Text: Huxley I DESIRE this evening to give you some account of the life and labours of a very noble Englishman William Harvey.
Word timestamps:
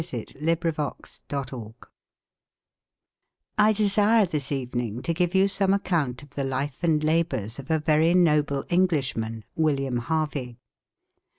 Huxley 0.01 0.25
I 3.59 3.71
DESIRE 3.71 4.25
this 4.25 4.51
evening 4.51 5.03
to 5.03 5.13
give 5.13 5.35
you 5.35 5.47
some 5.47 5.75
account 5.75 6.23
of 6.23 6.31
the 6.31 6.43
life 6.43 6.83
and 6.83 7.03
labours 7.03 7.59
of 7.59 7.69
a 7.69 7.77
very 7.77 8.15
noble 8.15 8.65
Englishman 8.71 9.43
William 9.55 9.97
Harvey. 9.97 10.57